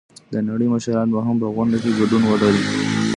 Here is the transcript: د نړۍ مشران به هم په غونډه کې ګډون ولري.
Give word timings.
د 0.33 0.35
نړۍ 0.49 0.67
مشران 0.73 1.07
به 1.13 1.19
هم 1.25 1.35
په 1.41 1.47
غونډه 1.55 1.77
کې 1.83 1.97
ګډون 1.99 2.23
ولري. 2.25 2.63